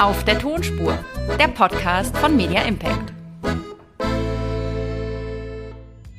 Auf 0.00 0.24
der 0.24 0.38
Tonspur, 0.38 0.98
der 1.38 1.48
Podcast 1.48 2.16
von 2.16 2.36
Media 2.36 2.62
Impact. 2.62 3.12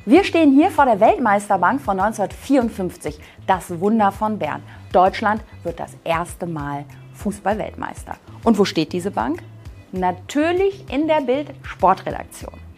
Wir 0.05 0.23
stehen 0.23 0.53
hier 0.53 0.71
vor 0.71 0.85
der 0.85 0.99
Weltmeisterbank 0.99 1.81
von 1.81 1.99
1954, 1.99 3.19
das 3.45 3.79
Wunder 3.79 4.11
von 4.11 4.39
Bern. 4.39 4.63
Deutschland 4.91 5.43
wird 5.63 5.79
das 5.79 5.95
erste 6.03 6.47
Mal 6.47 6.85
Fußball-Weltmeister. 7.13 8.15
Und 8.43 8.57
wo 8.57 8.65
steht 8.65 8.91
diese 8.91 9.11
Bank? 9.11 9.43
Natürlich 9.91 10.85
in 10.91 11.07
der 11.07 11.21
Bild 11.21 11.51
Sportredaktion. 11.63 12.68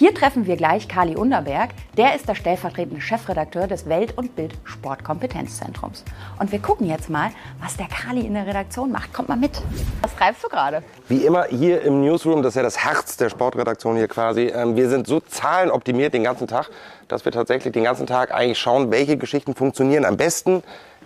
Hier 0.00 0.14
treffen 0.14 0.46
wir 0.46 0.56
gleich 0.56 0.88
Kali 0.88 1.14
Underberg. 1.14 1.72
Der 1.98 2.16
ist 2.16 2.26
der 2.26 2.34
stellvertretende 2.34 3.02
Chefredakteur 3.02 3.66
des 3.66 3.86
Welt- 3.86 4.16
und 4.16 4.34
Bild 4.34 4.54
Sportkompetenzzentrums. 4.64 6.04
Und 6.38 6.52
wir 6.52 6.58
gucken 6.58 6.86
jetzt 6.86 7.10
mal, 7.10 7.28
was 7.60 7.76
der 7.76 7.86
Kali 7.86 8.22
in 8.22 8.32
der 8.32 8.46
Redaktion 8.46 8.90
macht. 8.90 9.12
Kommt 9.12 9.28
mal 9.28 9.36
mit. 9.36 9.60
Was 10.00 10.16
treibst 10.16 10.42
du 10.42 10.48
gerade? 10.48 10.82
Wie 11.08 11.26
immer 11.26 11.44
hier 11.50 11.82
im 11.82 12.00
Newsroom, 12.00 12.42
das 12.42 12.52
ist 12.52 12.56
ja 12.56 12.62
das 12.62 12.78
Herz 12.78 13.18
der 13.18 13.28
Sportredaktion 13.28 13.94
hier 13.96 14.08
quasi. 14.08 14.44
Ähm, 14.46 14.74
wir 14.74 14.88
sind 14.88 15.06
so 15.06 15.20
zahlenoptimiert 15.20 16.14
den 16.14 16.24
ganzen 16.24 16.46
Tag, 16.46 16.70
dass 17.06 17.26
wir 17.26 17.32
tatsächlich 17.32 17.74
den 17.74 17.84
ganzen 17.84 18.06
Tag 18.06 18.32
eigentlich 18.32 18.58
schauen, 18.58 18.90
welche 18.90 19.18
Geschichten 19.18 19.54
funktionieren 19.54 20.06
am 20.06 20.16
besten, 20.16 20.62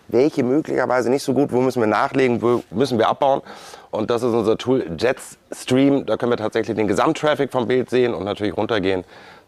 welche 0.07 0.45
möglicherweise 0.45 1.11
nicht 1.11 1.25
so 1.25 1.35
gut, 1.35 1.51
wo 1.51 1.61
müssen 1.61 1.81
wir 1.81 1.89
nachlegen, 1.89 2.41
wo 2.41 2.63
müssen 2.71 2.99
wir 2.99 3.09
abbauen. 3.09 3.43
Und 3.95 4.11
das 4.11 4.23
ist 4.23 4.35
unser 4.35 4.59
Tool 4.59 4.85
Jetstream. 4.99 6.05
Da 6.07 6.17
können 6.17 6.33
wir 6.33 6.37
tatsächlich 6.37 6.77
den 6.77 6.89
Gesamttraffic 6.89 7.53
vom 7.53 7.67
Bild 7.69 7.91
sehen 7.91 8.15
und 8.15 8.25
natürlich 8.25 8.57
runtergehen 8.57 9.05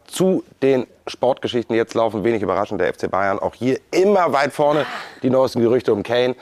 zu 0.07 0.45
den 0.63 0.87
Sportgeschichten. 1.07 1.75
Jetzt 1.75 1.95
laufen 1.95 2.25
wenig 2.25 2.43
überraschend 2.43 2.81
der 2.81 2.93
FC 2.93 3.11
Bayern. 3.11 3.39
Auch 3.39 3.55
hier 3.55 3.79
immer 3.91 4.33
weit 4.33 4.53
vorne 4.53 4.87
die 5.23 5.31
neuesten 5.31 5.61
Gerüchte 5.61 5.93
um 5.93 6.03
Kane. 6.03 6.37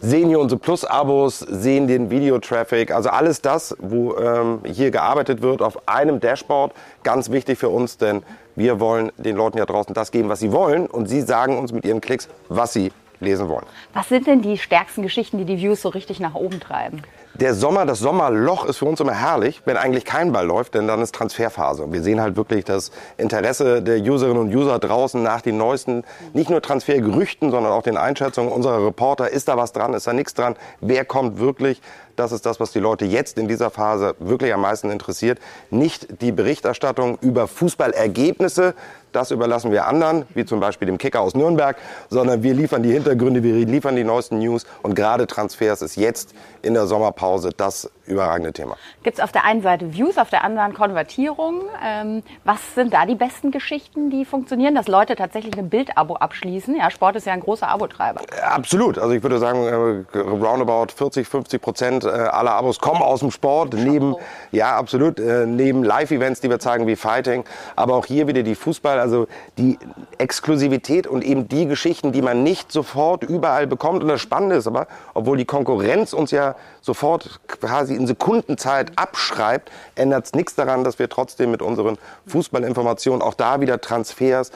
Sehen 0.00 0.28
hier 0.28 0.40
unsere 0.40 0.58
Plus-Abos, 0.58 1.38
sehen 1.38 1.86
den 1.86 2.10
Videotraffic, 2.10 2.90
also 2.90 3.08
alles 3.08 3.40
das, 3.40 3.74
wo 3.78 4.16
ähm, 4.16 4.60
hier 4.66 4.90
gearbeitet 4.90 5.40
wird 5.40 5.62
auf 5.62 5.88
einem 5.88 6.20
Dashboard. 6.20 6.72
Ganz 7.04 7.30
wichtig 7.30 7.58
für 7.58 7.70
uns, 7.70 7.96
denn 7.96 8.22
wir 8.54 8.80
wollen 8.80 9.12
den 9.16 9.36
Leuten 9.36 9.56
ja 9.56 9.64
draußen 9.64 9.94
das 9.94 10.10
geben, 10.10 10.28
was 10.28 10.40
sie 10.40 10.52
wollen. 10.52 10.86
Und 10.86 11.08
sie 11.08 11.22
sagen 11.22 11.56
uns 11.56 11.72
mit 11.72 11.86
ihren 11.86 12.02
Klicks, 12.02 12.28
was 12.48 12.74
sie 12.74 12.92
lesen 13.24 13.48
wollen. 13.48 13.66
Was 13.92 14.08
sind 14.08 14.26
denn 14.26 14.42
die 14.42 14.58
stärksten 14.58 15.02
Geschichten, 15.02 15.38
die 15.38 15.44
die 15.44 15.58
Views 15.58 15.82
so 15.82 15.88
richtig 15.88 16.20
nach 16.20 16.34
oben 16.34 16.60
treiben? 16.60 17.02
Der 17.36 17.52
Sommer, 17.54 17.84
das 17.84 17.98
Sommerloch 17.98 18.64
ist 18.64 18.76
für 18.76 18.84
uns 18.84 19.00
immer 19.00 19.12
herrlich, 19.12 19.62
wenn 19.64 19.76
eigentlich 19.76 20.04
kein 20.04 20.30
Ball 20.30 20.46
läuft, 20.46 20.74
denn 20.76 20.86
dann 20.86 21.02
ist 21.02 21.16
Transferphase. 21.16 21.92
Wir 21.92 22.00
sehen 22.00 22.20
halt 22.20 22.36
wirklich 22.36 22.64
das 22.64 22.92
Interesse 23.16 23.82
der 23.82 23.98
Userinnen 24.00 24.38
und 24.38 24.54
User 24.54 24.78
draußen 24.78 25.20
nach 25.20 25.40
den 25.40 25.56
neuesten, 25.56 26.04
nicht 26.32 26.48
nur 26.48 26.62
Transfergerüchten, 26.62 27.50
sondern 27.50 27.72
auch 27.72 27.82
den 27.82 27.96
Einschätzungen 27.96 28.52
unserer 28.52 28.86
Reporter. 28.86 29.30
Ist 29.30 29.48
da 29.48 29.56
was 29.56 29.72
dran? 29.72 29.94
Ist 29.94 30.06
da 30.06 30.12
nichts 30.12 30.34
dran? 30.34 30.54
Wer 30.80 31.04
kommt 31.04 31.40
wirklich? 31.40 31.82
Das 32.14 32.30
ist 32.30 32.46
das, 32.46 32.60
was 32.60 32.70
die 32.70 32.78
Leute 32.78 33.04
jetzt 33.04 33.36
in 33.36 33.48
dieser 33.48 33.70
Phase 33.70 34.14
wirklich 34.20 34.54
am 34.54 34.60
meisten 34.60 34.92
interessiert. 34.92 35.40
Nicht 35.70 36.22
die 36.22 36.30
Berichterstattung 36.30 37.18
über 37.20 37.48
Fußballergebnisse, 37.48 38.74
das 39.14 39.30
überlassen 39.30 39.70
wir 39.72 39.86
anderen, 39.86 40.24
wie 40.34 40.44
zum 40.44 40.60
Beispiel 40.60 40.86
dem 40.86 40.98
Kicker 40.98 41.20
aus 41.20 41.34
Nürnberg, 41.34 41.76
sondern 42.10 42.42
wir 42.42 42.54
liefern 42.54 42.82
die 42.82 42.92
Hintergründe, 42.92 43.42
wir 43.42 43.54
liefern 43.66 43.96
die 43.96 44.04
neuesten 44.04 44.38
News 44.38 44.66
und 44.82 44.94
gerade 44.94 45.26
Transfers 45.26 45.82
ist 45.82 45.96
jetzt 45.96 46.34
in 46.62 46.74
der 46.74 46.86
Sommerpause 46.86 47.50
das 47.56 47.90
überragende 48.06 48.52
Thema. 48.52 48.76
Gibt 49.02 49.18
es 49.18 49.24
auf 49.24 49.32
der 49.32 49.44
einen 49.44 49.62
Seite 49.62 49.94
Views, 49.94 50.18
auf 50.18 50.30
der 50.30 50.44
anderen 50.44 50.74
Konvertierung. 50.74 51.62
Ähm, 51.82 52.22
was 52.44 52.74
sind 52.74 52.92
da 52.92 53.06
die 53.06 53.14
besten 53.14 53.50
Geschichten, 53.50 54.10
die 54.10 54.24
funktionieren, 54.24 54.74
dass 54.74 54.88
Leute 54.88 55.16
tatsächlich 55.16 55.56
ein 55.58 55.70
Bildabo 55.70 56.16
abschließen? 56.16 56.76
Ja, 56.76 56.90
Sport 56.90 57.16
ist 57.16 57.26
ja 57.26 57.32
ein 57.32 57.40
großer 57.40 57.68
Abotreiber. 57.68 58.20
Absolut. 58.42 58.98
Also 58.98 59.14
ich 59.14 59.22
würde 59.22 59.38
sagen, 59.38 60.04
äh, 60.12 60.18
roundabout 60.18 60.92
40, 60.94 61.26
50 61.26 61.62
Prozent 61.62 62.04
äh, 62.04 62.08
aller 62.08 62.52
Abos 62.52 62.78
kommen 62.78 63.02
aus 63.02 63.20
dem 63.20 63.30
Sport. 63.30 63.74
Neben, 63.74 64.16
ja, 64.52 64.76
absolut. 64.76 65.18
Äh, 65.18 65.46
neben 65.46 65.82
Live-Events, 65.82 66.40
die 66.40 66.50
wir 66.50 66.58
zeigen, 66.58 66.86
wie 66.86 66.96
Fighting. 66.96 67.44
Aber 67.76 67.94
auch 67.94 68.06
hier 68.06 68.26
wieder 68.26 68.42
die 68.42 68.54
Fußball, 68.54 68.98
also 69.04 69.28
die 69.58 69.78
Exklusivität 70.16 71.06
und 71.06 71.22
eben 71.22 71.46
die 71.46 71.66
Geschichten, 71.66 72.10
die 72.12 72.22
man 72.22 72.42
nicht 72.42 72.72
sofort 72.72 73.22
überall 73.22 73.66
bekommt. 73.66 74.02
Und 74.02 74.08
das 74.08 74.22
Spannende 74.22 74.56
ist 74.56 74.66
aber, 74.66 74.86
obwohl 75.12 75.36
die 75.36 75.44
Konkurrenz 75.44 76.14
uns 76.14 76.30
ja 76.30 76.56
sofort 76.80 77.40
quasi 77.46 77.94
in 77.94 78.06
Sekundenzeit 78.06 78.92
abschreibt, 78.96 79.70
ändert 79.94 80.24
es 80.24 80.32
nichts 80.32 80.54
daran, 80.54 80.84
dass 80.84 80.98
wir 80.98 81.10
trotzdem 81.10 81.50
mit 81.50 81.60
unseren 81.60 81.98
Fußballinformationen 82.26 83.20
auch 83.20 83.34
da 83.34 83.60
wieder 83.60 83.80
Transfers 83.80 84.50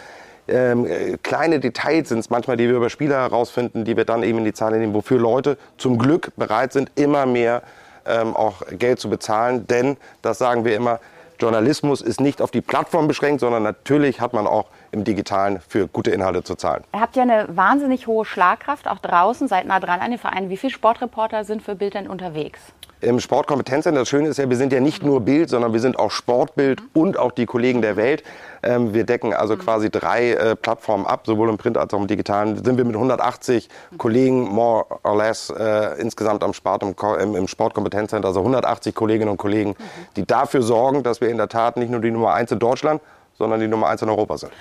ähm, 0.49 0.87
äh, 0.87 1.19
kleine 1.23 1.61
Details 1.61 2.09
sind 2.09 2.21
es 2.21 2.31
manchmal, 2.31 2.57
die 2.57 2.69
wir 2.69 2.77
über 2.77 2.89
Spieler 2.89 3.17
herausfinden, 3.17 3.85
die 3.85 3.99
wir 3.99 4.07
dann 4.07 4.23
eben 4.23 4.39
in 4.39 4.47
die 4.47 4.55
Zahlen 4.55 4.81
nehmen, 4.81 4.95
wofür 4.95 5.19
Leute 5.19 5.59
zum 5.77 5.99
Glück 5.99 6.33
bereit 6.37 6.73
sind, 6.73 6.91
immer 6.95 7.27
mehr 7.27 7.63
ähm, 8.07 8.35
auch 8.35 8.63
Geld 8.71 8.99
zu 8.99 9.11
bezahlen. 9.11 9.67
Denn, 9.67 9.99
das 10.23 10.39
sagen 10.39 10.65
wir 10.65 10.75
immer, 10.75 11.01
Journalismus 11.39 12.01
ist 12.01 12.21
nicht 12.21 12.43
auf 12.43 12.51
die 12.51 12.61
Plattform 12.61 13.09
beschränkt, 13.09 13.41
sondern 13.41 13.63
natürlich 13.63 14.21
hat 14.21 14.33
man 14.33 14.47
auch 14.47 14.67
im 14.91 15.05
Digitalen 15.05 15.61
für 15.61 15.87
gute 15.89 16.11
Inhalte 16.11 16.43
zu 16.43 16.55
zahlen. 16.55 16.85
Ihr 16.95 17.01
habt 17.01 17.17
ja 17.17 17.23
eine 17.23 17.47
wahnsinnig 17.49 18.07
hohe 18.07 18.25
Schlagkraft, 18.25 18.89
auch 18.89 18.99
draußen, 18.99 19.49
seid 19.49 19.67
nah 19.67 19.81
dran 19.81 20.01
an 20.01 20.11
den 20.11 20.19
Vereinen. 20.19 20.51
Wie 20.51 20.57
viele 20.57 20.73
Sportreporter 20.73 21.45
sind 21.45 21.63
für 21.63 21.75
Bild 21.75 21.95
denn 21.95 22.09
unterwegs? 22.09 22.61
Im 23.01 23.21
Sportkompetenzzentrum, 23.21 24.03
das 24.03 24.09
Schöne 24.09 24.27
ist 24.27 24.39
ja, 24.39 24.51
wir 24.51 24.57
sind 24.57 24.73
ja 24.73 24.81
nicht 24.81 25.05
nur 25.05 25.21
Bild, 25.21 25.51
sondern 25.51 25.73
wir 25.73 25.79
sind 25.79 25.97
auch 25.97 26.11
Sportbild 26.11 26.83
und 26.95 27.17
auch 27.17 27.31
die 27.31 27.47
Kollegen 27.47 27.81
der 27.81 27.95
Welt. 27.95 28.25
Ähm, 28.61 28.93
wir 28.93 29.05
decken 29.05 29.33
also 29.33 29.57
quasi 29.57 29.89
drei 29.89 30.33
äh, 30.33 30.57
Plattformen 30.57 31.07
ab, 31.07 31.21
sowohl 31.25 31.49
im 31.49 31.59
Print 31.59 31.79
als 31.79 31.95
auch 31.95 32.01
im 32.01 32.09
Digitalen. 32.09 32.57
Sind 32.57 32.77
wir 32.77 32.85
mit 32.85 32.97
180 32.97 33.69
Kollegen 33.99 34.49
more 34.49 34.85
or 35.05 35.17
less 35.17 35.49
äh, 35.49 36.01
insgesamt 36.01 36.43
am 36.43 36.53
Sport, 36.53 36.83
im, 36.83 36.97
im, 37.21 37.37
im 37.37 37.47
Sportkompetenzzentrum, 37.47 38.29
also 38.29 38.41
180 38.41 38.97
Kolleginnen 38.97 39.31
und 39.31 39.37
Kollegen, 39.37 39.77
die 40.17 40.27
dafür 40.27 40.63
sorgen, 40.63 41.05
dass 41.05 41.21
wir 41.21 41.29
in 41.29 41.37
der 41.37 41.49
Tat 41.49 41.77
nicht 41.77 41.91
nur 41.91 42.01
die 42.01 42.11
Nummer 42.11 42.35
eins 42.35 42.51
in 42.51 42.59
Deutschland, 42.59 43.01
sondern 43.39 43.61
die 43.61 43.69
Nummer 43.69 43.89
eins 43.89 44.03
in 44.03 44.09
Europa 44.09 44.37
sind. 44.37 44.53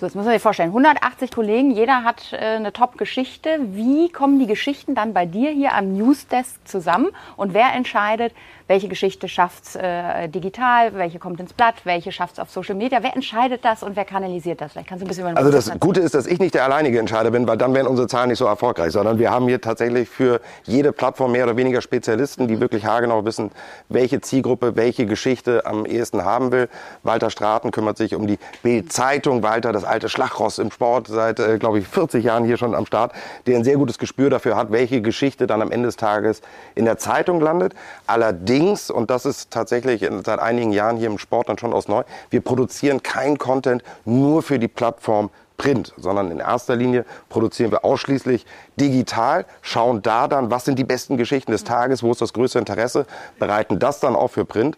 So, 0.00 0.06
jetzt 0.06 0.16
muss 0.16 0.24
man 0.24 0.34
sich 0.34 0.42
vorstellen, 0.42 0.70
180 0.70 1.30
Kollegen, 1.30 1.70
jeder 1.70 2.02
hat 2.02 2.32
äh, 2.32 2.36
eine 2.36 2.72
Top-Geschichte. 2.72 3.60
Wie 3.60 4.10
kommen 4.10 4.40
die 4.40 4.48
Geschichten 4.48 4.96
dann 4.96 5.14
bei 5.14 5.24
dir 5.24 5.50
hier 5.50 5.72
am 5.72 5.96
Newsdesk 5.96 6.66
zusammen? 6.66 7.10
Und 7.36 7.54
wer 7.54 7.72
entscheidet, 7.74 8.32
welche 8.66 8.88
Geschichte 8.88 9.28
schafft 9.28 9.76
äh, 9.76 10.28
digital, 10.28 10.94
welche 10.94 11.18
kommt 11.18 11.38
ins 11.38 11.52
Blatt, 11.52 11.74
welche 11.84 12.12
schafft 12.12 12.34
es 12.34 12.38
auf 12.38 12.50
Social 12.50 12.74
Media? 12.74 13.02
Wer 13.02 13.14
entscheidet 13.14 13.64
das 13.64 13.82
und 13.82 13.94
wer 13.94 14.04
kanalisiert 14.04 14.60
das? 14.60 14.72
Vielleicht 14.72 14.88
kannst 14.88 15.02
du 15.02 15.06
ein 15.06 15.08
bisschen 15.08 15.28
über 15.28 15.36
Also 15.36 15.52
das 15.52 15.70
Gute 15.78 16.00
ist, 16.00 16.14
dass 16.14 16.26
ich 16.26 16.38
nicht 16.38 16.54
der 16.54 16.64
alleinige 16.64 16.98
Entscheider 16.98 17.30
bin, 17.30 17.46
weil 17.46 17.58
dann 17.58 17.74
wären 17.74 17.86
unsere 17.86 18.08
Zahlen 18.08 18.30
nicht 18.30 18.38
so 18.38 18.46
erfolgreich, 18.46 18.90
sondern 18.92 19.18
wir 19.18 19.30
haben 19.30 19.46
hier 19.46 19.60
tatsächlich 19.60 20.08
für 20.08 20.40
jede 20.64 20.92
Plattform 20.92 21.32
mehr 21.32 21.44
oder 21.44 21.56
weniger 21.56 21.82
Spezialisten, 21.82 22.48
die 22.48 22.58
wirklich 22.58 22.86
haargenau 22.86 23.24
wissen, 23.24 23.50
welche 23.90 24.20
Zielgruppe 24.20 24.76
welche 24.76 25.04
Geschichte 25.04 25.66
am 25.66 25.84
ehesten 25.84 26.24
haben 26.24 26.50
will. 26.50 26.68
Walter 27.02 27.30
Straten 27.30 27.70
kümmert 27.70 27.98
sich 27.98 28.14
um 28.14 28.26
die 28.26 28.38
Bild-Zeitung. 28.62 29.42
Walter, 29.42 29.72
das 29.72 29.83
alte 29.84 30.08
Schlachtross 30.08 30.58
im 30.58 30.70
Sport, 30.70 31.08
seit, 31.08 31.38
äh, 31.40 31.58
glaube 31.58 31.78
ich, 31.78 31.88
40 31.88 32.24
Jahren 32.24 32.44
hier 32.44 32.56
schon 32.56 32.74
am 32.74 32.86
Start, 32.86 33.12
der 33.46 33.56
ein 33.56 33.64
sehr 33.64 33.76
gutes 33.76 33.98
Gespür 33.98 34.30
dafür 34.30 34.56
hat, 34.56 34.72
welche 34.72 35.02
Geschichte 35.02 35.46
dann 35.46 35.62
am 35.62 35.70
Ende 35.70 35.86
des 35.86 35.96
Tages 35.96 36.42
in 36.74 36.84
der 36.84 36.98
Zeitung 36.98 37.40
landet. 37.40 37.74
Allerdings, 38.06 38.90
und 38.90 39.10
das 39.10 39.26
ist 39.26 39.50
tatsächlich 39.50 40.08
seit 40.24 40.38
einigen 40.40 40.72
Jahren 40.72 40.96
hier 40.96 41.08
im 41.08 41.18
Sport 41.18 41.48
dann 41.48 41.58
schon 41.58 41.72
aus 41.72 41.88
neu, 41.88 42.02
wir 42.30 42.40
produzieren 42.40 43.02
kein 43.02 43.38
Content 43.38 43.82
nur 44.04 44.42
für 44.42 44.58
die 44.58 44.68
Plattform 44.68 45.30
Print, 45.56 45.92
sondern 45.96 46.30
in 46.30 46.40
erster 46.40 46.74
Linie 46.74 47.04
produzieren 47.28 47.70
wir 47.70 47.84
ausschließlich 47.84 48.44
digital, 48.76 49.46
schauen 49.62 50.02
da 50.02 50.26
dann, 50.26 50.50
was 50.50 50.64
sind 50.64 50.78
die 50.78 50.84
besten 50.84 51.16
Geschichten 51.16 51.52
des 51.52 51.62
Tages, 51.62 52.02
wo 52.02 52.10
ist 52.10 52.20
das 52.20 52.32
größte 52.32 52.58
Interesse, 52.58 53.06
bereiten 53.38 53.78
das 53.78 54.00
dann 54.00 54.16
auch 54.16 54.32
für 54.32 54.44
Print 54.44 54.76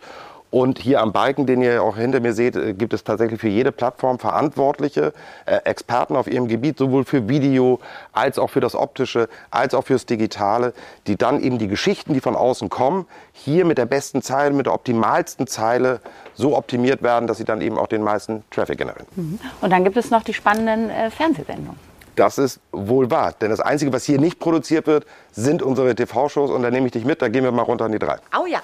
und 0.56 0.78
hier 0.78 1.02
am 1.02 1.12
Balken, 1.12 1.44
den 1.44 1.60
ihr 1.60 1.82
auch 1.82 1.98
hinter 1.98 2.20
mir 2.20 2.32
seht, 2.32 2.56
äh, 2.56 2.72
gibt 2.72 2.94
es 2.94 3.04
tatsächlich 3.04 3.38
für 3.38 3.48
jede 3.48 3.72
Plattform 3.72 4.18
verantwortliche 4.18 5.12
äh, 5.44 5.56
Experten 5.64 6.16
auf 6.16 6.28
ihrem 6.28 6.48
Gebiet, 6.48 6.78
sowohl 6.78 7.04
für 7.04 7.28
Video 7.28 7.78
als 8.14 8.38
auch 8.38 8.48
für 8.48 8.60
das 8.60 8.74
Optische, 8.74 9.28
als 9.50 9.74
auch 9.74 9.84
fürs 9.84 10.06
Digitale, 10.06 10.72
die 11.08 11.16
dann 11.16 11.42
eben 11.42 11.58
die 11.58 11.68
Geschichten, 11.68 12.14
die 12.14 12.22
von 12.22 12.34
außen 12.34 12.70
kommen, 12.70 13.06
hier 13.34 13.66
mit 13.66 13.76
der 13.76 13.84
besten 13.84 14.22
Zeile, 14.22 14.54
mit 14.54 14.64
der 14.64 14.72
optimalsten 14.72 15.46
Zeile 15.46 16.00
so 16.32 16.56
optimiert 16.56 17.02
werden, 17.02 17.26
dass 17.26 17.36
sie 17.36 17.44
dann 17.44 17.60
eben 17.60 17.76
auch 17.76 17.86
den 17.86 18.02
meisten 18.02 18.42
Traffic 18.50 18.78
generieren. 18.78 19.06
Mhm. 19.14 19.38
Und 19.60 19.70
dann 19.70 19.84
gibt 19.84 19.98
es 19.98 20.10
noch 20.10 20.22
die 20.22 20.32
spannenden 20.32 20.88
äh, 20.88 21.10
Fernsehsendungen. 21.10 21.78
Das 22.14 22.38
ist 22.38 22.60
wohl 22.72 23.10
wahr. 23.10 23.34
Denn 23.38 23.50
das 23.50 23.60
Einzige, 23.60 23.92
was 23.92 24.04
hier 24.04 24.18
nicht 24.18 24.38
produziert 24.38 24.86
wird, 24.86 25.04
sind 25.32 25.62
unsere 25.62 25.94
TV-Shows. 25.94 26.50
Und 26.50 26.62
da 26.62 26.70
nehme 26.70 26.86
ich 26.86 26.92
dich 26.92 27.04
mit, 27.04 27.20
da 27.20 27.28
gehen 27.28 27.44
wir 27.44 27.52
mal 27.52 27.60
runter 27.60 27.84
an 27.84 27.92
die 27.92 27.98
drei. 27.98 28.16
Oh 28.34 28.46
ja. 28.46 28.62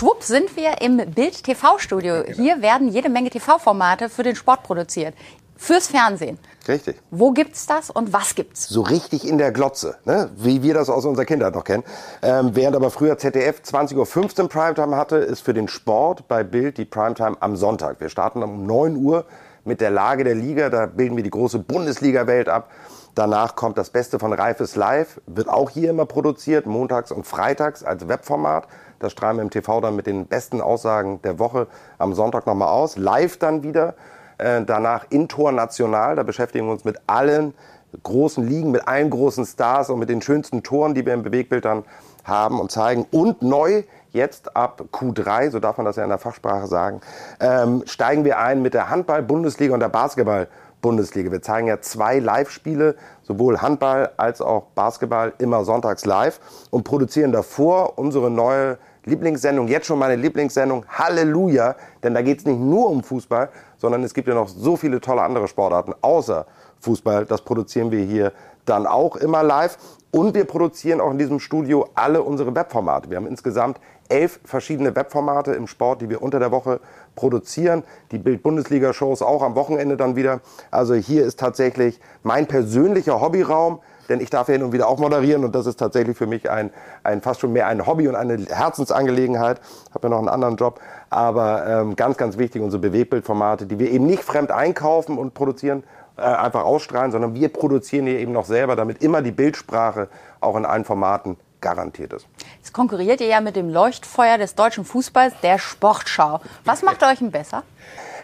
Schwupp 0.00 0.22
sind 0.22 0.56
wir 0.56 0.80
im 0.80 0.96
Bild-TV-Studio. 0.96 2.22
Hier 2.32 2.62
werden 2.62 2.88
jede 2.88 3.10
Menge 3.10 3.28
TV-Formate 3.28 4.08
für 4.08 4.22
den 4.22 4.34
Sport 4.34 4.62
produziert. 4.62 5.14
fürs 5.58 5.88
Fernsehen. 5.88 6.38
Richtig. 6.66 6.96
Wo 7.10 7.32
gibt's 7.32 7.66
das 7.66 7.90
und 7.90 8.14
was 8.14 8.34
gibt's? 8.34 8.66
So 8.66 8.80
richtig 8.80 9.28
in 9.28 9.36
der 9.36 9.52
Glotze, 9.52 9.96
ne? 10.06 10.30
wie 10.36 10.62
wir 10.62 10.72
das 10.72 10.88
aus 10.88 11.04
unserer 11.04 11.26
Kindheit 11.26 11.54
noch 11.54 11.64
kennen. 11.64 11.84
Ähm, 12.22 12.52
während 12.54 12.76
aber 12.76 12.90
früher 12.90 13.18
ZDF 13.18 13.60
20.15 13.60 14.40
Uhr 14.40 14.48
Primetime 14.48 14.96
hatte, 14.96 15.16
ist 15.16 15.42
für 15.42 15.52
den 15.52 15.68
Sport 15.68 16.28
bei 16.28 16.44
Bild 16.44 16.78
die 16.78 16.86
Primetime 16.86 17.36
am 17.40 17.56
Sonntag. 17.56 18.00
Wir 18.00 18.08
starten 18.08 18.42
um 18.42 18.64
9 18.64 18.96
Uhr 18.96 19.26
mit 19.66 19.82
der 19.82 19.90
Lage 19.90 20.24
der 20.24 20.34
Liga. 20.34 20.70
Da 20.70 20.86
bilden 20.86 21.14
wir 21.16 21.24
die 21.24 21.30
große 21.30 21.58
Bundesliga-Welt 21.58 22.48
ab. 22.48 22.70
Danach 23.14 23.54
kommt 23.54 23.76
das 23.76 23.90
Beste 23.90 24.18
von 24.18 24.32
Reifes 24.32 24.76
Live, 24.76 25.20
wird 25.26 25.48
auch 25.48 25.68
hier 25.68 25.90
immer 25.90 26.06
produziert, 26.06 26.64
montags 26.64 27.12
und 27.12 27.26
freitags 27.26 27.84
als 27.84 28.08
Webformat. 28.08 28.66
Das 29.00 29.12
strahlen 29.12 29.38
wir 29.38 29.42
im 29.42 29.50
TV 29.50 29.80
dann 29.80 29.96
mit 29.96 30.06
den 30.06 30.26
besten 30.26 30.60
Aussagen 30.60 31.20
der 31.22 31.38
Woche 31.38 31.66
am 31.98 32.14
Sonntag 32.14 32.46
nochmal 32.46 32.68
aus. 32.68 32.96
Live 32.96 33.38
dann 33.38 33.64
wieder 33.64 33.94
äh, 34.38 34.62
danach 34.62 35.06
international, 35.10 36.16
da 36.16 36.22
beschäftigen 36.22 36.66
wir 36.66 36.72
uns 36.72 36.84
mit 36.84 36.98
allen 37.06 37.54
großen 38.02 38.46
Ligen, 38.46 38.70
mit 38.70 38.86
allen 38.86 39.10
großen 39.10 39.44
Stars 39.46 39.90
und 39.90 39.98
mit 39.98 40.08
den 40.08 40.22
schönsten 40.22 40.62
Toren, 40.62 40.94
die 40.94 41.04
wir 41.04 41.14
im 41.14 41.22
Bewegbild 41.22 41.64
dann 41.64 41.84
haben 42.24 42.60
und 42.60 42.70
zeigen. 42.70 43.06
Und 43.10 43.42
neu, 43.42 43.82
jetzt 44.12 44.56
ab 44.56 44.84
Q3, 44.92 45.50
so 45.50 45.60
darf 45.60 45.76
man 45.76 45.86
das 45.86 45.96
ja 45.96 46.04
in 46.04 46.08
der 46.08 46.18
Fachsprache 46.18 46.66
sagen, 46.66 47.00
ähm, 47.40 47.82
steigen 47.86 48.24
wir 48.24 48.38
ein 48.38 48.62
mit 48.62 48.74
der 48.74 48.90
Handball-Bundesliga 48.90 49.74
und 49.74 49.80
der 49.80 49.88
Basketball-Bundesliga. 49.88 51.32
Wir 51.32 51.42
zeigen 51.42 51.66
ja 51.66 51.80
zwei 51.80 52.18
Live-Spiele, 52.18 52.96
sowohl 53.22 53.60
Handball 53.60 54.10
als 54.16 54.40
auch 54.40 54.66
Basketball, 54.74 55.32
immer 55.38 55.64
sonntags 55.64 56.04
live 56.04 56.40
und 56.70 56.84
produzieren 56.84 57.32
davor 57.32 57.98
unsere 57.98 58.30
neue 58.30 58.78
Lieblingssendung, 59.04 59.68
jetzt 59.68 59.86
schon 59.86 59.98
meine 59.98 60.16
Lieblingssendung, 60.16 60.84
Halleluja, 60.88 61.76
denn 62.02 62.14
da 62.14 62.22
geht 62.22 62.40
es 62.40 62.44
nicht 62.44 62.60
nur 62.60 62.90
um 62.90 63.02
Fußball, 63.02 63.48
sondern 63.78 64.02
es 64.04 64.12
gibt 64.12 64.28
ja 64.28 64.34
noch 64.34 64.48
so 64.48 64.76
viele 64.76 65.00
tolle 65.00 65.22
andere 65.22 65.48
Sportarten 65.48 65.94
außer 66.00 66.46
Fußball. 66.80 67.24
Das 67.26 67.42
produzieren 67.42 67.90
wir 67.90 68.04
hier 68.04 68.32
dann 68.64 68.86
auch 68.86 69.16
immer 69.16 69.42
live. 69.42 69.78
Und 70.12 70.34
wir 70.34 70.44
produzieren 70.44 71.00
auch 71.00 71.12
in 71.12 71.18
diesem 71.18 71.38
Studio 71.38 71.88
alle 71.94 72.22
unsere 72.22 72.54
Webformate. 72.54 73.10
Wir 73.10 73.16
haben 73.16 73.28
insgesamt 73.28 73.78
elf 74.08 74.40
verschiedene 74.44 74.94
Webformate 74.96 75.52
im 75.52 75.68
Sport, 75.68 76.02
die 76.02 76.10
wir 76.10 76.20
unter 76.20 76.40
der 76.40 76.50
Woche 76.50 76.80
produzieren. 77.20 77.84
Die 78.12 78.18
Bild-Bundesliga-Shows 78.18 79.20
auch 79.20 79.42
am 79.42 79.54
Wochenende 79.54 79.98
dann 79.98 80.16
wieder. 80.16 80.40
Also 80.70 80.94
hier 80.94 81.26
ist 81.26 81.38
tatsächlich 81.38 82.00
mein 82.22 82.46
persönlicher 82.46 83.20
Hobbyraum 83.20 83.80
denn 84.08 84.20
ich 84.20 84.28
darf 84.28 84.48
ja 84.48 84.54
hin 84.54 84.64
und 84.64 84.72
wieder 84.72 84.88
auch 84.88 84.98
moderieren 84.98 85.44
und 85.44 85.54
das 85.54 85.66
ist 85.66 85.76
tatsächlich 85.76 86.16
für 86.16 86.26
mich 86.26 86.50
ein, 86.50 86.70
ein 87.04 87.22
fast 87.22 87.40
schon 87.40 87.52
mehr 87.52 87.68
ein 87.68 87.86
Hobby 87.86 88.08
und 88.08 88.16
eine 88.16 88.44
Herzensangelegenheit. 88.44 89.60
Ich 89.88 89.94
habe 89.94 90.08
ja 90.08 90.10
noch 90.10 90.18
einen 90.18 90.28
anderen 90.28 90.56
Job, 90.56 90.80
aber 91.10 91.64
ähm, 91.64 91.94
ganz, 91.94 92.16
ganz 92.16 92.36
wichtig 92.36 92.60
unsere 92.60 92.82
Bewegbildformate, 92.82 93.66
die 93.66 93.78
wir 93.78 93.88
eben 93.88 94.06
nicht 94.06 94.24
fremd 94.24 94.50
einkaufen 94.50 95.16
und 95.16 95.32
produzieren, 95.32 95.84
äh, 96.16 96.22
einfach 96.22 96.64
ausstrahlen, 96.64 97.12
sondern 97.12 97.34
wir 97.36 97.50
produzieren 97.50 98.06
hier 98.06 98.18
eben 98.18 98.32
noch 98.32 98.46
selber, 98.46 98.74
damit 98.74 99.00
immer 99.00 99.22
die 99.22 99.30
Bildsprache 99.30 100.08
auch 100.40 100.56
in 100.56 100.66
allen 100.66 100.84
Formaten 100.84 101.36
garantiert 101.60 102.12
ist. 102.12 102.26
Jetzt 102.58 102.72
konkurriert 102.72 103.20
ihr 103.20 103.28
ja 103.28 103.40
mit 103.40 103.56
dem 103.56 103.68
Leuchtfeuer 103.68 104.38
des 104.38 104.54
deutschen 104.54 104.84
Fußballs, 104.84 105.34
der 105.42 105.58
Sportschau. 105.58 106.40
Was 106.64 106.82
macht 106.82 107.02
euch 107.02 107.18
denn 107.18 107.30
besser? 107.30 107.62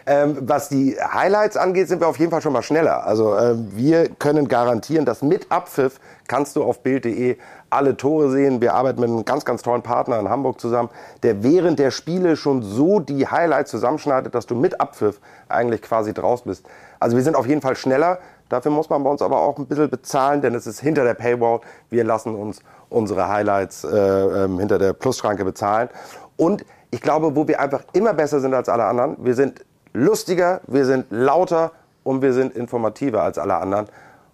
Ähm, 0.09 0.37
was 0.41 0.69
die 0.69 0.95
Highlights 1.01 1.57
angeht, 1.57 1.89
sind 1.89 1.99
wir 1.99 2.07
auf 2.07 2.17
jeden 2.17 2.31
Fall 2.31 2.41
schon 2.41 2.53
mal 2.53 2.63
schneller. 2.63 3.05
Also 3.05 3.35
äh, 3.35 3.55
wir 3.75 4.07
können 4.07 4.47
garantieren, 4.47 5.03
dass 5.03 5.21
mit 5.21 5.51
Abpfiff 5.51 5.99
kannst 6.29 6.55
du 6.55 6.63
auf 6.63 6.81
Bild.de 6.81 7.35
alle 7.69 7.97
Tore 7.97 8.31
sehen. 8.31 8.61
Wir 8.61 8.73
arbeiten 8.73 9.01
mit 9.01 9.09
einem 9.09 9.25
ganz, 9.25 9.43
ganz 9.43 9.63
tollen 9.63 9.81
Partner 9.81 10.17
in 10.19 10.29
Hamburg 10.29 10.61
zusammen, 10.61 10.89
der 11.23 11.43
während 11.43 11.77
der 11.79 11.91
Spiele 11.91 12.37
schon 12.37 12.63
so 12.63 13.01
die 13.01 13.27
Highlights 13.27 13.69
zusammenschneidet, 13.71 14.33
dass 14.33 14.45
du 14.45 14.55
mit 14.55 14.79
Abpfiff 14.79 15.19
eigentlich 15.49 15.81
quasi 15.81 16.13
draus 16.13 16.43
bist. 16.43 16.65
Also 17.01 17.17
wir 17.17 17.23
sind 17.23 17.35
auf 17.35 17.45
jeden 17.45 17.61
Fall 17.61 17.75
schneller. 17.75 18.19
Dafür 18.49 18.71
muss 18.71 18.89
man 18.89 19.03
bei 19.03 19.09
uns 19.09 19.21
aber 19.21 19.41
auch 19.41 19.57
ein 19.57 19.65
bisschen 19.65 19.89
bezahlen, 19.89 20.41
denn 20.41 20.55
es 20.55 20.67
ist 20.67 20.79
hinter 20.79 21.03
der 21.03 21.13
Paywall. 21.13 21.61
Wir 21.89 22.03
lassen 22.03 22.35
uns 22.35 22.61
unsere 22.89 23.27
Highlights 23.27 23.83
äh, 23.83 23.89
äh, 23.89 24.47
hinter 24.57 24.77
der 24.77 24.93
Plusschranke 24.93 25.43
bezahlen. 25.43 25.89
Und 26.37 26.65
ich 26.91 27.01
glaube, 27.01 27.35
wo 27.35 27.47
wir 27.47 27.59
einfach 27.59 27.83
immer 27.93 28.13
besser 28.13 28.39
sind 28.39 28.53
als 28.53 28.69
alle 28.69 28.85
anderen, 28.85 29.17
wir 29.19 29.33
sind 29.33 29.65
lustiger, 29.93 30.61
wir 30.67 30.85
sind 30.85 31.07
lauter 31.09 31.71
und 32.03 32.21
wir 32.21 32.33
sind 32.33 32.55
informativer 32.55 33.23
als 33.23 33.37
alle 33.37 33.55
anderen. 33.55 33.87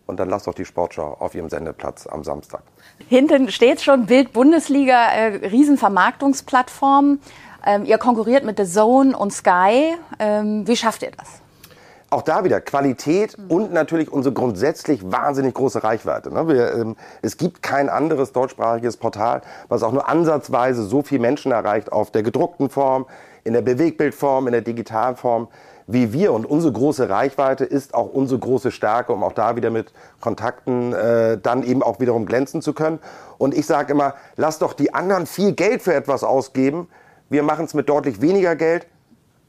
Und 0.05 0.19
dann 0.19 0.29
lasst 0.29 0.47
doch 0.47 0.53
die 0.53 0.65
Sportschau 0.65 1.15
auf 1.19 1.33
ihrem 1.33 1.49
Sendeplatz 1.49 2.07
am 2.07 2.23
Samstag. 2.23 2.61
Hinten 3.07 3.49
steht 3.49 3.81
schon 3.81 4.05
Bild 4.05 4.33
Bundesliga, 4.33 5.11
äh, 5.11 5.47
Riesenvermarktungsplattform. 5.47 7.19
Ähm, 7.65 7.85
ihr 7.85 7.97
konkurriert 7.97 8.43
mit 8.43 8.57
The 8.57 8.65
Zone 8.65 9.17
und 9.17 9.31
Sky. 9.31 9.95
Ähm, 10.19 10.67
wie 10.67 10.75
schafft 10.75 11.03
ihr 11.03 11.11
das? 11.11 11.42
Auch 12.13 12.21
da 12.21 12.43
wieder 12.43 12.61
Qualität 12.61 13.35
und 13.47 13.73
natürlich 13.73 14.13
unsere 14.13 14.35
grundsätzlich 14.35 15.11
wahnsinnig 15.11 15.55
große 15.55 15.83
Reichweite. 15.83 16.31
Ne? 16.31 16.47
Wir, 16.47 16.71
ähm, 16.75 16.95
es 17.23 17.37
gibt 17.37 17.63
kein 17.63 17.89
anderes 17.89 18.33
deutschsprachiges 18.33 18.97
Portal, 18.97 19.41
was 19.67 19.81
auch 19.81 19.91
nur 19.91 20.07
ansatzweise 20.07 20.83
so 20.83 21.01
viele 21.01 21.21
Menschen 21.21 21.51
erreicht 21.51 21.91
auf 21.91 22.11
der 22.11 22.21
gedruckten 22.21 22.69
Form, 22.69 23.07
in 23.43 23.53
der 23.53 23.63
Bewegbildform, 23.63 24.45
in 24.45 24.51
der 24.51 24.61
Digitalform 24.61 25.47
wie 25.87 26.13
wir. 26.13 26.33
Und 26.33 26.45
unsere 26.45 26.71
große 26.71 27.09
Reichweite 27.09 27.65
ist 27.65 27.95
auch 27.95 28.13
unsere 28.13 28.39
große 28.39 28.69
Stärke, 28.69 29.11
um 29.11 29.23
auch 29.23 29.33
da 29.33 29.55
wieder 29.55 29.71
mit 29.71 29.91
Kontakten 30.21 30.93
äh, 30.93 31.39
dann 31.39 31.63
eben 31.63 31.81
auch 31.81 31.99
wiederum 31.99 32.27
glänzen 32.27 32.61
zu 32.61 32.73
können. 32.73 32.99
Und 33.39 33.55
ich 33.55 33.65
sage 33.65 33.93
immer, 33.93 34.13
lass 34.35 34.59
doch 34.59 34.73
die 34.73 34.93
anderen 34.93 35.25
viel 35.25 35.53
Geld 35.53 35.81
für 35.81 35.95
etwas 35.95 36.23
ausgeben. 36.23 36.89
Wir 37.29 37.41
machen 37.41 37.65
es 37.65 37.73
mit 37.73 37.89
deutlich 37.89 38.21
weniger 38.21 38.55
Geld, 38.55 38.85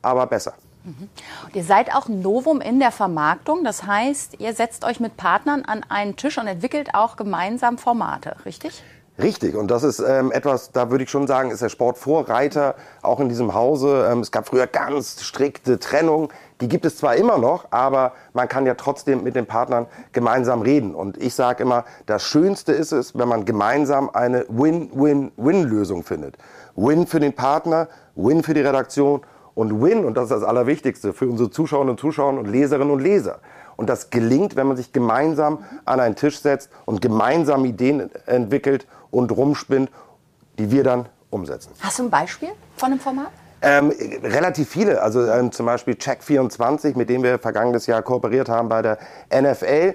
aber 0.01 0.27
besser. 0.27 0.55
Mhm. 0.85 1.09
Und 1.47 1.57
ihr 1.57 1.65
seid 1.65 1.95
auch 1.95 2.09
Novum 2.09 2.61
in 2.61 2.79
der 2.79 2.93
Vermarktung. 2.93 3.65
Das 3.65 3.85
heißt, 3.85 4.41
ihr 4.41 4.53
setzt 4.55 4.85
euch 4.85 5.01
mit 5.01 5.17
Partnern 5.17 5.65
an 5.65 5.85
einen 5.89 6.17
Tisch 6.17 6.39
und 6.39 6.47
entwickelt 6.47 6.95
auch 6.95 7.17
gemeinsam 7.17 7.79
Formate, 7.79 8.37
richtig? 8.45 8.83
Richtig, 9.17 9.55
und 9.55 9.71
das 9.71 9.85
ist 9.85 10.01
ähm, 10.01 10.33
etwas, 10.33 10.73
da 10.73 10.91
würde 10.91 11.05
ich 11.05 11.11
schon 11.11 11.29
sagen, 11.29 11.53
ist 11.53 11.63
der 11.63 11.69
Sport 11.69 11.99
Vorreiter, 11.99 12.75
auch 13.01 13.21
in 13.21 13.29
diesem 13.29 13.55
Hause. 13.55 14.09
Ähm, 14.11 14.19
es 14.19 14.33
gab 14.33 14.49
früher 14.49 14.67
ganz 14.67 15.23
strikte 15.23 15.79
Trennung, 15.79 16.33
die 16.61 16.69
gibt 16.69 16.85
es 16.85 16.97
zwar 16.97 17.15
immer 17.15 17.39
noch, 17.39 17.67
aber 17.71 18.13
man 18.33 18.49
kann 18.49 18.67
ja 18.67 18.75
trotzdem 18.75 19.23
mit 19.23 19.37
den 19.37 19.47
Partnern 19.47 19.87
gemeinsam 20.13 20.63
reden. 20.63 20.97
Und 20.97 21.17
ich 21.19 21.37
sage 21.37 21.63
immer, 21.63 21.85
das 22.07 22.25
Schönste 22.25 22.73
ist 22.73 22.91
es, 22.91 23.17
wenn 23.17 23.29
man 23.29 23.45
gemeinsam 23.45 24.11
eine 24.13 24.47
Win-Win-Win-Lösung 24.49 26.03
findet. 26.03 26.37
Win 26.75 27.07
für 27.07 27.21
den 27.21 27.35
Partner, 27.35 27.87
Win 28.17 28.43
für 28.43 28.55
die 28.55 28.63
Redaktion 28.63 29.21
und 29.55 29.83
Win, 29.83 30.05
und 30.05 30.17
das 30.17 30.25
ist 30.25 30.31
das 30.31 30.43
Allerwichtigste, 30.43 31.13
für 31.13 31.27
unsere 31.29 31.51
Zuschauerinnen 31.51 31.93
und 31.93 32.01
Zuschauer 32.01 32.39
und 32.39 32.47
Leserinnen 32.47 32.91
und 32.91 33.01
Leser. 33.01 33.39
Und 33.77 33.89
das 33.89 34.11
gelingt, 34.11 34.57
wenn 34.57 34.67
man 34.67 34.77
sich 34.77 34.93
gemeinsam 34.93 35.65
an 35.85 36.01
einen 36.01 36.17
Tisch 36.17 36.41
setzt 36.41 36.71
und 36.85 37.01
gemeinsam 37.01 37.65
Ideen 37.65 38.11
entwickelt 38.27 38.87
und 39.11 39.31
rumspinnt, 39.33 39.91
die 40.59 40.71
wir 40.71 40.85
dann 40.85 41.07
umsetzen. 41.31 41.73
Hast 41.81 41.99
du 41.99 42.05
ein 42.05 42.11
Beispiel 42.11 42.51
von 42.77 42.93
einem 42.93 43.01
Format? 43.01 43.29
Ähm, 43.63 43.93
relativ 44.23 44.69
viele, 44.69 45.03
also 45.03 45.25
ähm, 45.27 45.51
zum 45.51 45.67
Beispiel 45.67 45.95
Check24, 45.95 46.97
mit 46.99 47.09
dem 47.09 47.23
wir 47.23 47.39
vergangenes 47.39 47.87
Jahr 47.87 48.03
kooperiert 48.03 48.49
haben 48.49 48.69
bei 48.69 48.83
der 48.83 48.99
NFL. 49.33 49.95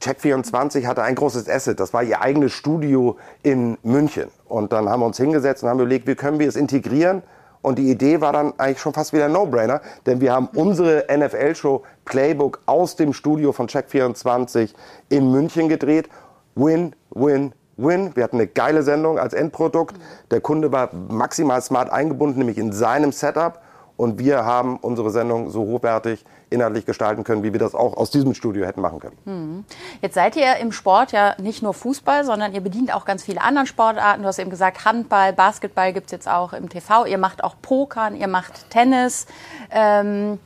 Check24 0.00 0.86
hatte 0.86 1.02
ein 1.02 1.14
großes 1.14 1.48
Asset, 1.48 1.78
das 1.78 1.92
war 1.92 2.02
ihr 2.02 2.22
eigenes 2.22 2.52
Studio 2.52 3.18
in 3.42 3.76
München. 3.82 4.30
Und 4.46 4.72
dann 4.72 4.88
haben 4.88 5.00
wir 5.00 5.06
uns 5.06 5.18
hingesetzt 5.18 5.62
und 5.62 5.68
haben 5.68 5.78
überlegt, 5.78 6.06
wie 6.06 6.14
können 6.14 6.38
wir 6.38 6.48
es 6.48 6.56
integrieren 6.56 7.22
und 7.62 7.78
die 7.78 7.90
Idee 7.90 8.20
war 8.20 8.32
dann 8.32 8.52
eigentlich 8.58 8.80
schon 8.80 8.92
fast 8.92 9.12
wieder 9.12 9.26
ein 9.26 9.32
No-Brainer, 9.32 9.80
denn 10.04 10.20
wir 10.20 10.32
haben 10.32 10.48
unsere 10.54 11.06
NFL-Show 11.08 11.82
Playbook 12.04 12.60
aus 12.66 12.96
dem 12.96 13.12
Studio 13.12 13.52
von 13.52 13.68
Check24 13.68 14.74
in 15.08 15.30
München 15.30 15.68
gedreht. 15.68 16.08
Win, 16.56 16.94
win, 17.10 17.52
win. 17.76 18.14
Wir 18.16 18.24
hatten 18.24 18.36
eine 18.36 18.48
geile 18.48 18.82
Sendung 18.82 19.18
als 19.18 19.32
Endprodukt. 19.32 19.96
Der 20.32 20.40
Kunde 20.40 20.72
war 20.72 20.90
maximal 20.92 21.62
smart 21.62 21.90
eingebunden, 21.90 22.38
nämlich 22.38 22.58
in 22.58 22.72
seinem 22.72 23.12
Setup. 23.12 23.60
Und 23.96 24.18
wir 24.18 24.44
haben 24.44 24.78
unsere 24.78 25.10
Sendung 25.10 25.50
so 25.50 25.60
hochwertig 25.60 26.24
inhaltlich 26.52 26.86
gestalten 26.86 27.24
können, 27.24 27.42
wie 27.42 27.52
wir 27.52 27.60
das 27.60 27.74
auch 27.74 27.96
aus 27.96 28.10
diesem 28.10 28.34
Studio 28.34 28.66
hätten 28.66 28.80
machen 28.80 29.00
können. 29.00 29.16
Hm. 29.24 29.64
Jetzt 30.00 30.14
seid 30.14 30.36
ihr 30.36 30.56
im 30.56 30.72
Sport 30.72 31.12
ja 31.12 31.34
nicht 31.40 31.62
nur 31.62 31.74
Fußball, 31.74 32.24
sondern 32.24 32.52
ihr 32.52 32.60
bedient 32.60 32.94
auch 32.94 33.04
ganz 33.04 33.22
viele 33.22 33.40
andere 33.40 33.66
Sportarten. 33.66 34.22
Du 34.22 34.28
hast 34.28 34.38
eben 34.38 34.50
gesagt, 34.50 34.84
Handball, 34.84 35.32
Basketball 35.32 35.92
gibt 35.92 36.06
es 36.06 36.12
jetzt 36.12 36.28
auch 36.28 36.52
im 36.52 36.68
TV. 36.68 37.06
Ihr 37.06 37.18
macht 37.18 37.42
auch 37.44 37.56
Pokern, 37.60 38.16
ihr 38.16 38.28
macht 38.28 38.70
Tennis. 38.70 39.26
Ähm, 39.70 40.38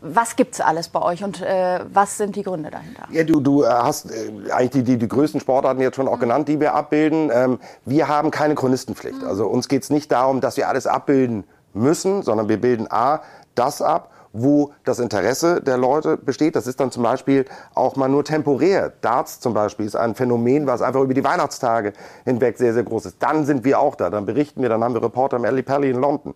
was 0.00 0.36
es 0.38 0.60
alles 0.60 0.88
bei 0.88 1.02
euch 1.02 1.24
und 1.24 1.42
äh, 1.42 1.80
was 1.92 2.18
sind 2.18 2.36
die 2.36 2.42
Gründe 2.42 2.70
dahinter? 2.70 3.04
Ja, 3.10 3.24
du, 3.24 3.40
du 3.40 3.64
äh, 3.64 3.68
hast 3.68 4.10
äh, 4.10 4.52
eigentlich 4.52 4.70
die, 4.70 4.82
die, 4.84 4.96
die 4.96 5.08
größten 5.08 5.40
Sportarten 5.40 5.80
jetzt 5.80 5.96
schon 5.96 6.06
auch 6.06 6.16
mhm. 6.16 6.20
genannt, 6.20 6.48
die 6.48 6.60
wir 6.60 6.74
abbilden. 6.74 7.30
Ähm, 7.32 7.58
wir 7.84 8.06
haben 8.06 8.30
keine 8.30 8.54
Chronistenpflicht. 8.54 9.22
Mhm. 9.22 9.28
Also 9.28 9.46
uns 9.48 9.68
geht 9.68 9.82
es 9.82 9.90
nicht 9.90 10.12
darum, 10.12 10.40
dass 10.40 10.56
wir 10.56 10.68
alles 10.68 10.86
abbilden 10.86 11.44
müssen, 11.74 12.22
sondern 12.22 12.48
wir 12.48 12.60
bilden 12.60 12.86
A, 12.90 13.22
das 13.54 13.82
ab, 13.82 14.12
wo 14.32 14.72
das 14.84 14.98
Interesse 14.98 15.60
der 15.60 15.76
Leute 15.76 16.16
besteht. 16.16 16.56
Das 16.56 16.66
ist 16.66 16.80
dann 16.80 16.90
zum 16.90 17.02
Beispiel 17.02 17.44
auch 17.74 17.96
mal 17.96 18.08
nur 18.08 18.24
temporär. 18.24 18.92
Darts 19.00 19.40
zum 19.40 19.54
Beispiel 19.54 19.86
ist 19.86 19.96
ein 19.96 20.14
Phänomen, 20.14 20.66
was 20.66 20.82
einfach 20.82 21.00
über 21.00 21.14
die 21.14 21.24
Weihnachtstage 21.24 21.92
hinweg 22.24 22.58
sehr, 22.58 22.74
sehr 22.74 22.84
groß 22.84 23.06
ist. 23.06 23.16
Dann 23.22 23.44
sind 23.46 23.64
wir 23.64 23.80
auch 23.80 23.94
da, 23.94 24.10
dann 24.10 24.26
berichten 24.26 24.62
wir, 24.62 24.68
dann 24.68 24.84
haben 24.84 24.94
wir 24.94 25.02
Reporter 25.02 25.36
im 25.36 25.44
Alley 25.44 25.62
Pally 25.62 25.90
in 25.90 26.00
London. 26.00 26.34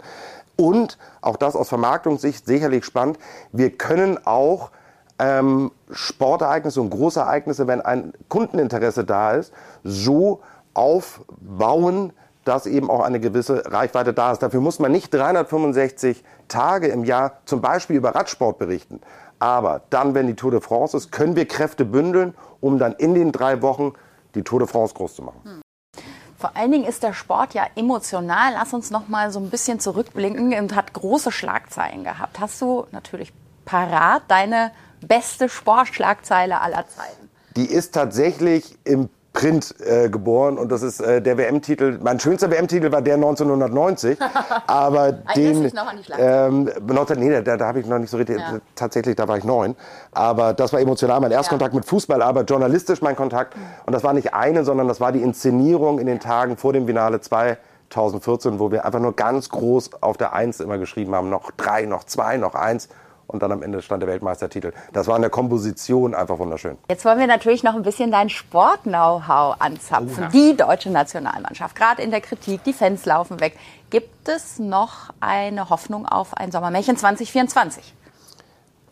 Und 0.56 0.98
auch 1.20 1.36
das 1.36 1.56
aus 1.56 1.68
Vermarktungssicht 1.68 2.46
sicherlich 2.46 2.84
spannend, 2.84 3.18
wir 3.52 3.70
können 3.70 4.18
auch 4.24 4.70
ähm, 5.18 5.70
Sportereignisse 5.90 6.80
und 6.80 6.90
Großereignisse, 6.90 7.66
wenn 7.66 7.80
ein 7.80 8.12
Kundeninteresse 8.28 9.04
da 9.04 9.32
ist, 9.32 9.52
so 9.84 10.40
aufbauen, 10.74 12.12
dass 12.44 12.66
eben 12.66 12.90
auch 12.90 13.00
eine 13.00 13.20
gewisse 13.20 13.70
Reichweite 13.72 14.12
da 14.12 14.32
ist. 14.32 14.42
Dafür 14.42 14.60
muss 14.60 14.78
man 14.78 14.92
nicht 14.92 15.12
365 15.12 16.24
Tage 16.48 16.88
im 16.88 17.04
Jahr 17.04 17.38
zum 17.44 17.60
Beispiel 17.60 17.96
über 17.96 18.14
Radsport 18.14 18.58
berichten. 18.58 19.00
Aber 19.38 19.82
dann, 19.90 20.14
wenn 20.14 20.26
die 20.26 20.34
Tour 20.34 20.50
de 20.50 20.60
France 20.60 20.96
ist, 20.96 21.10
können 21.10 21.36
wir 21.36 21.46
Kräfte 21.46 21.84
bündeln, 21.84 22.34
um 22.60 22.78
dann 22.78 22.92
in 22.92 23.14
den 23.14 23.32
drei 23.32 23.60
Wochen 23.62 23.92
die 24.34 24.42
Tour 24.42 24.60
de 24.60 24.68
France 24.68 24.94
groß 24.94 25.16
zu 25.16 25.22
machen. 25.22 25.40
Hm. 25.44 25.62
Vor 26.38 26.56
allen 26.56 26.72
Dingen 26.72 26.84
ist 26.84 27.04
der 27.04 27.12
Sport 27.12 27.54
ja 27.54 27.66
emotional. 27.76 28.52
Lass 28.54 28.74
uns 28.74 28.90
noch 28.90 29.06
mal 29.06 29.30
so 29.30 29.38
ein 29.38 29.48
bisschen 29.48 29.78
zurückblicken 29.78 30.52
und 30.58 30.74
hat 30.74 30.92
große 30.92 31.30
Schlagzeilen 31.30 32.02
gehabt. 32.02 32.40
Hast 32.40 32.60
du 32.60 32.86
natürlich 32.90 33.32
parat 33.64 34.22
deine 34.26 34.72
beste 35.00 35.48
Sportschlagzeile 35.48 36.60
aller 36.60 36.84
Zeiten? 36.88 37.30
Die 37.54 37.66
ist 37.66 37.94
tatsächlich 37.94 38.76
im 38.82 39.08
Print 39.32 39.74
äh, 39.80 40.10
geboren 40.10 40.58
und 40.58 40.70
das 40.70 40.82
ist 40.82 41.00
äh, 41.00 41.22
der 41.22 41.38
WM-Titel. 41.38 41.98
Mein 42.02 42.20
schönster 42.20 42.50
WM-Titel 42.50 42.92
war 42.92 43.00
der 43.00 43.14
1990, 43.14 44.18
aber 44.66 45.12
den 45.12 45.62
noch 45.74 45.86
an 45.86 45.96
die 45.96 46.12
ähm, 46.18 46.70
19, 46.86 47.18
nee, 47.18 47.40
da, 47.40 47.56
da 47.56 47.66
habe 47.66 47.80
ich 47.80 47.86
noch 47.86 47.98
nicht 47.98 48.10
so 48.10 48.18
richtig. 48.18 48.38
Ja. 48.38 48.58
Tatsächlich, 48.74 49.16
da 49.16 49.26
war 49.28 49.38
ich 49.38 49.44
neun. 49.44 49.74
Aber 50.12 50.52
das 50.52 50.72
war 50.74 50.80
emotional 50.80 51.20
mein 51.20 51.30
Erstkontakt 51.30 51.72
ja. 51.72 51.78
mit 51.78 51.86
Fußball, 51.86 52.20
aber 52.20 52.42
journalistisch 52.42 53.00
mein 53.00 53.16
Kontakt. 53.16 53.54
Und 53.86 53.94
das 53.94 54.04
war 54.04 54.12
nicht 54.12 54.34
eine, 54.34 54.64
sondern 54.64 54.86
das 54.86 55.00
war 55.00 55.12
die 55.12 55.22
Inszenierung 55.22 55.98
in 55.98 56.06
den 56.06 56.20
Tagen 56.20 56.58
vor 56.58 56.74
dem 56.74 56.86
Finale 56.86 57.20
2014, 57.22 58.58
wo 58.58 58.70
wir 58.70 58.84
einfach 58.84 59.00
nur 59.00 59.16
ganz 59.16 59.48
groß 59.48 60.02
auf 60.02 60.18
der 60.18 60.34
Eins 60.34 60.60
immer 60.60 60.76
geschrieben 60.76 61.14
haben, 61.14 61.30
noch 61.30 61.52
drei, 61.52 61.86
noch 61.86 62.04
zwei, 62.04 62.36
noch 62.36 62.54
eins 62.54 62.88
und 63.32 63.42
dann 63.42 63.52
am 63.52 63.62
Ende 63.62 63.82
stand 63.82 64.02
der 64.02 64.08
Weltmeistertitel. 64.08 64.72
Das 64.92 65.06
war 65.06 65.16
in 65.16 65.22
der 65.22 65.30
Komposition 65.30 66.14
einfach 66.14 66.38
wunderschön. 66.38 66.76
Jetzt 66.88 67.04
wollen 67.04 67.18
wir 67.18 67.26
natürlich 67.26 67.62
noch 67.62 67.74
ein 67.74 67.82
bisschen 67.82 68.10
dein 68.10 68.28
Sport-Know-how 68.28 69.56
anzapfen. 69.58 70.24
Oh, 70.28 70.30
Die 70.32 70.56
deutsche 70.56 70.90
Nationalmannschaft, 70.90 71.74
gerade 71.74 72.02
in 72.02 72.10
der 72.10 72.20
Kritik, 72.20 72.62
die 72.64 72.72
Fans 72.72 73.04
laufen 73.06 73.40
weg. 73.40 73.56
Gibt 73.90 74.28
es 74.28 74.58
noch 74.58 75.10
eine 75.20 75.70
Hoffnung 75.70 76.06
auf 76.06 76.36
ein 76.36 76.52
Sommermärchen 76.52 76.96
2024? 76.96 77.94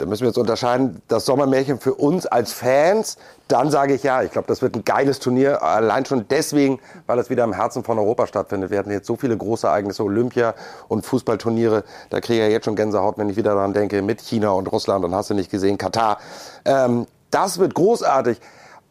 Da 0.00 0.06
müssen 0.06 0.22
wir 0.22 0.28
jetzt 0.28 0.38
unterscheiden, 0.38 1.02
das 1.08 1.26
Sommermärchen 1.26 1.78
für 1.78 1.92
uns 1.92 2.24
als 2.24 2.54
Fans, 2.54 3.18
dann 3.48 3.70
sage 3.70 3.92
ich 3.92 4.02
ja, 4.02 4.22
ich 4.22 4.30
glaube, 4.30 4.48
das 4.48 4.62
wird 4.62 4.74
ein 4.74 4.82
geiles 4.82 5.18
Turnier, 5.18 5.62
allein 5.62 6.06
schon 6.06 6.26
deswegen, 6.26 6.80
weil 7.06 7.18
es 7.18 7.28
wieder 7.28 7.44
im 7.44 7.52
Herzen 7.52 7.84
von 7.84 7.98
Europa 7.98 8.26
stattfindet. 8.26 8.70
Wir 8.70 8.78
hatten 8.78 8.90
jetzt 8.90 9.06
so 9.06 9.16
viele 9.16 9.36
große 9.36 9.66
Ereignisse, 9.66 10.02
Olympia 10.02 10.54
und 10.88 11.04
Fußballturniere, 11.04 11.84
da 12.08 12.20
kriege 12.20 12.40
ich 12.40 12.46
ja 12.46 12.50
jetzt 12.50 12.64
schon 12.64 12.76
Gänsehaut, 12.76 13.18
wenn 13.18 13.28
ich 13.28 13.36
wieder 13.36 13.54
daran 13.54 13.74
denke, 13.74 14.00
mit 14.00 14.22
China 14.22 14.52
und 14.52 14.72
Russland 14.72 15.04
und 15.04 15.14
hast 15.14 15.28
du 15.28 15.34
nicht 15.34 15.50
gesehen, 15.50 15.76
Katar. 15.76 16.16
Ähm, 16.64 17.06
das 17.30 17.58
wird 17.58 17.74
großartig. 17.74 18.40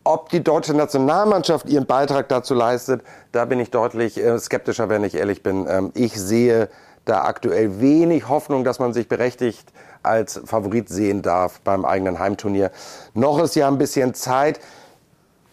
Ob 0.04 0.30
die 0.30 0.44
deutsche 0.44 0.76
Nationalmannschaft 0.76 1.68
ihren 1.68 1.88
Beitrag 1.88 2.30
dazu 2.30 2.54
leistet, 2.54 3.02
da 3.32 3.46
bin 3.46 3.60
ich 3.60 3.72
deutlich 3.72 4.18
äh, 4.24 4.38
skeptischer, 4.38 4.90
wenn 4.90 5.04
ich 5.04 5.16
ehrlich 5.16 5.42
bin. 5.42 5.66
Ähm, 5.68 5.92
ich 5.96 6.14
sehe 6.14 6.70
da 7.10 7.24
aktuell 7.24 7.80
wenig 7.80 8.30
Hoffnung, 8.30 8.64
dass 8.64 8.80
man 8.80 8.94
sich 8.94 9.08
berechtigt 9.08 9.72
als 10.04 10.40
Favorit 10.46 10.90
sehen 10.90 11.22
darf 11.22 11.60
beim 11.62 11.86
eigenen 11.86 12.20
Heimturnier. 12.20 12.72
Noch 13.14 13.40
ist 13.40 13.56
ja 13.56 13.68
ein 13.68 13.78
bisschen 13.78 14.14
Zeit. 14.14 14.60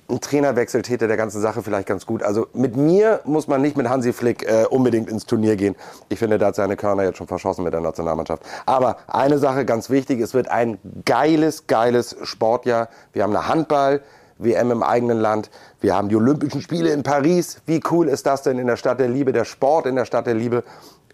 Ein 0.08 0.20
Trainerwechsel 0.20 0.82
täte 0.82 1.08
der 1.08 1.16
ganzen 1.16 1.40
Sache 1.40 1.64
vielleicht 1.64 1.88
ganz 1.88 2.06
gut. 2.06 2.22
Also 2.22 2.46
mit 2.52 2.76
mir 2.76 3.20
muss 3.24 3.48
man 3.48 3.60
nicht 3.60 3.76
mit 3.76 3.88
Hansi 3.88 4.12
Flick 4.12 4.44
äh, 4.44 4.64
unbedingt 4.70 5.10
ins 5.10 5.26
Turnier 5.26 5.56
gehen. 5.56 5.74
Ich 6.08 6.20
finde, 6.20 6.38
da 6.38 6.46
hat 6.46 6.54
seine 6.54 6.76
Körner 6.76 7.02
jetzt 7.02 7.18
schon 7.18 7.26
verschossen 7.26 7.64
mit 7.64 7.72
der 7.72 7.80
Nationalmannschaft. 7.80 8.44
Aber 8.66 8.98
eine 9.08 9.38
Sache 9.38 9.64
ganz 9.64 9.90
wichtig, 9.90 10.20
es 10.20 10.32
wird 10.32 10.48
ein 10.48 10.78
geiles, 11.04 11.66
geiles 11.66 12.16
Sportjahr. 12.22 12.88
Wir 13.12 13.24
haben 13.24 13.34
eine 13.34 13.48
Handball. 13.48 14.00
WM 14.38 14.70
im 14.70 14.82
eigenen 14.82 15.18
Land. 15.18 15.50
Wir 15.80 15.96
haben 15.96 16.08
die 16.08 16.16
Olympischen 16.16 16.60
Spiele 16.60 16.90
in 16.90 17.02
Paris. 17.02 17.62
Wie 17.66 17.80
cool 17.90 18.08
ist 18.08 18.26
das 18.26 18.42
denn 18.42 18.58
in 18.58 18.66
der 18.66 18.76
Stadt 18.76 19.00
der 19.00 19.08
Liebe? 19.08 19.32
Der 19.32 19.44
Sport 19.44 19.86
in 19.86 19.96
der 19.96 20.04
Stadt 20.04 20.26
der 20.26 20.34
Liebe 20.34 20.62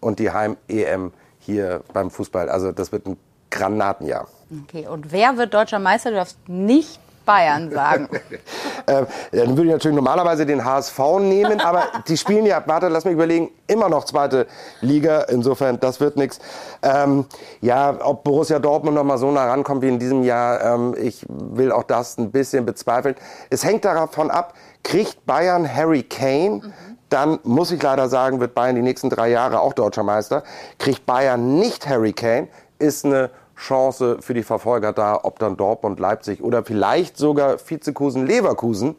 und 0.03 0.19
die 0.19 0.31
Heim-EM 0.31 1.13
hier 1.39 1.83
beim 1.93 2.11
Fußball. 2.11 2.49
Also 2.49 2.73
das 2.73 2.93
wird 2.93 3.07
ein 3.07 3.17
Granatenjahr. 3.51 4.29
Okay, 4.65 4.87
und 4.87 5.13
wer 5.13 5.37
wird 5.37 5.55
deutscher 5.55 5.79
Meister? 5.79 6.11
Du 6.11 6.17
darfst 6.17 6.39
nicht 6.49 7.01
Bayern 7.25 7.71
sagen. 7.71 8.09
äh, 8.87 9.05
dann 9.33 9.57
würde 9.57 9.65
ich 9.65 9.73
natürlich 9.73 9.95
normalerweise 9.95 10.45
den 10.45 10.65
HSV 10.65 10.99
nehmen, 11.21 11.61
aber 11.61 11.85
die 12.09 12.17
spielen 12.17 12.47
ja, 12.47 12.63
warte, 12.67 12.89
lass 12.89 13.05
mich 13.05 13.15
überlegen, 13.15 13.51
immer 13.67 13.89
noch 13.89 14.05
zweite 14.05 14.47
Liga. 14.81 15.23
Insofern, 15.23 15.79
das 15.81 16.01
wird 16.01 16.17
nichts. 16.17 16.41
Ähm, 16.83 17.27
ja, 17.61 17.97
ob 18.03 18.25
Borussia 18.25 18.59
Dortmund 18.59 18.97
noch 18.97 19.05
mal 19.05 19.19
so 19.19 19.31
nah 19.31 19.47
rankommt 19.47 19.83
wie 19.83 19.89
in 19.89 19.99
diesem 19.99 20.23
Jahr, 20.23 20.75
ähm, 20.75 20.95
ich 20.99 21.25
will 21.29 21.73
auch 21.73 21.85
das 21.85 22.19
ein 22.19 22.31
bisschen 22.31 22.67
bezweifeln. 22.67 23.15
Es 23.51 23.65
hängt 23.65 23.85
davon 23.85 24.31
ab, 24.31 24.55
kriegt 24.83 25.25
Bayern 25.27 25.73
Harry 25.73 26.03
Kane? 26.03 26.61
Mhm 26.65 26.92
dann 27.13 27.39
muss 27.45 27.71
ich 27.71 27.83
leider 27.83 28.09
sagen, 28.09 28.41
wird 28.41 28.55
Bayern 28.55 28.77
die 28.77 28.83
nächsten 28.83 29.11
drei 29.11 29.31
Jahre 29.31 29.61
auch 29.61 29.73
deutscher 29.73 30.03
Meister. 30.03 30.43
Kriegt 30.79 31.07
Bayern 31.07 31.59
nicht 31.59 31.89
Harry 31.89 32.13
Kane, 32.13 32.49
ist 32.79 33.05
eine 33.05 33.31
Chance 33.57 34.19
für 34.21 34.35
die 34.35 34.43
Verfolger 34.43 34.93
da, 34.93 35.21
ob 35.23 35.39
dann 35.39 35.57
Dortmund, 35.57 36.01
Leipzig 36.01 36.43
oder 36.43 36.65
vielleicht 36.65 37.17
sogar 37.17 37.59
Vizekusen, 37.59 38.27
Leverkusen. 38.27 38.97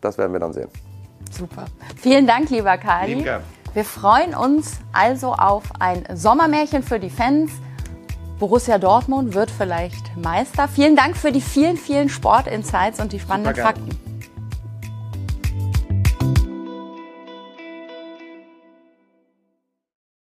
Das 0.00 0.18
werden 0.18 0.32
wir 0.32 0.40
dann 0.40 0.52
sehen. 0.52 0.68
Super. 1.30 1.66
Vielen 1.96 2.26
Dank, 2.26 2.50
lieber 2.50 2.76
Kali. 2.78 3.24
Wir 3.72 3.84
freuen 3.84 4.34
uns 4.34 4.78
also 4.92 5.32
auf 5.32 5.64
ein 5.80 6.04
Sommermärchen 6.14 6.82
für 6.82 7.00
die 7.00 7.10
Fans. 7.10 7.50
Borussia 8.38 8.78
Dortmund 8.78 9.34
wird 9.34 9.50
vielleicht 9.50 10.16
Meister. 10.16 10.68
Vielen 10.68 10.96
Dank 10.96 11.16
für 11.16 11.32
die 11.32 11.40
vielen, 11.40 11.76
vielen 11.76 12.08
Sportinsights 12.08 13.00
und 13.00 13.12
die 13.12 13.20
spannenden 13.20 13.54
Fakten. 13.54 14.13